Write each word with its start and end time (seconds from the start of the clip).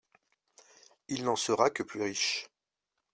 Il 1.09 1.25
n’en 1.25 1.35
sera 1.35 1.69
que 1.69 1.83
plus 1.83 2.01
riche. 2.01 2.49